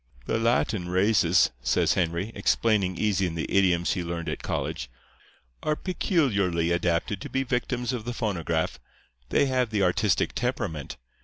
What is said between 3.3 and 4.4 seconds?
the idioms he learned